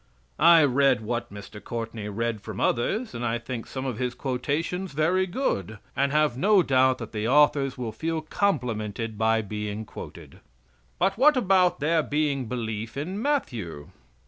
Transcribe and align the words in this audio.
"I 0.39 0.63
read 0.63 1.01
what 1.01 1.31
Mr. 1.31 1.63
Courtney 1.63 2.09
read 2.09 2.41
from 2.41 2.59
others, 2.59 3.13
and 3.13 3.45
think 3.45 3.67
some 3.67 3.85
of 3.85 3.99
his 3.99 4.15
quotations 4.15 4.93
very 4.93 5.27
good; 5.27 5.77
and 5.95 6.11
have 6.11 6.35
no 6.35 6.63
doubt 6.63 6.97
that 6.97 7.11
the 7.11 7.27
authors 7.27 7.77
will 7.77 7.91
feel 7.91 8.21
complimented 8.21 9.15
by 9.15 9.43
being 9.43 9.85
quoted." 9.85 10.39
"But 10.97 11.19
what 11.19 11.37
about 11.37 11.79
there 11.81 12.01
being 12.01 12.47
belief 12.47 12.97
in 12.97 13.21
Matthew?" 13.21 13.89